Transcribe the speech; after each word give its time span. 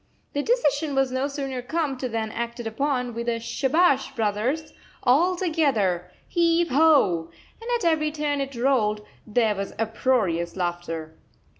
The 0.33 0.41
decision 0.41 0.95
was 0.95 1.11
no 1.11 1.27
sooner 1.27 1.61
come 1.61 1.95
to 1.99 2.09
than 2.09 2.31
acted 2.31 2.65
upon, 2.65 3.13
with 3.13 3.29
a 3.29 3.39
"Shabash, 3.39 4.15
brothers! 4.15 4.73
All 5.03 5.35
together! 5.35 6.09
Heave 6.27 6.69
ho!" 6.69 7.29
And 7.61 7.69
at 7.77 7.85
every 7.85 8.11
turn 8.11 8.41
it 8.41 8.55
rolled, 8.55 9.05
there 9.27 9.53
was 9.53 9.75
uproarious 9.77 10.55
laughter. 10.55 11.13